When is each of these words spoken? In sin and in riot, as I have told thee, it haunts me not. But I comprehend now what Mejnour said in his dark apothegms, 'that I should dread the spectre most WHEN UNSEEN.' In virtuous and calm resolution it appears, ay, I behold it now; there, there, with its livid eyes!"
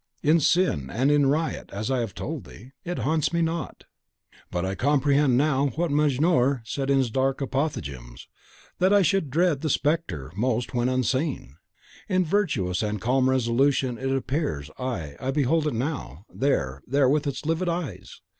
In 0.23 0.39
sin 0.39 0.89
and 0.89 1.11
in 1.11 1.27
riot, 1.27 1.69
as 1.71 1.91
I 1.91 1.99
have 1.99 2.15
told 2.15 2.43
thee, 2.45 2.71
it 2.83 2.97
haunts 2.97 3.31
me 3.31 3.43
not. 3.43 3.83
But 4.49 4.65
I 4.65 4.73
comprehend 4.73 5.37
now 5.37 5.67
what 5.75 5.91
Mejnour 5.91 6.63
said 6.65 6.89
in 6.89 6.97
his 6.97 7.11
dark 7.11 7.39
apothegms, 7.39 8.25
'that 8.79 8.91
I 8.93 9.03
should 9.03 9.29
dread 9.29 9.61
the 9.61 9.69
spectre 9.69 10.31
most 10.35 10.73
WHEN 10.73 10.89
UNSEEN.' 10.89 11.55
In 12.09 12.25
virtuous 12.25 12.81
and 12.81 12.99
calm 12.99 13.29
resolution 13.29 13.99
it 13.99 14.09
appears, 14.09 14.71
ay, 14.79 15.15
I 15.19 15.29
behold 15.29 15.67
it 15.67 15.75
now; 15.75 16.25
there, 16.33 16.81
there, 16.87 17.07
with 17.07 17.27
its 17.27 17.45
livid 17.45 17.69
eyes!" 17.69 18.21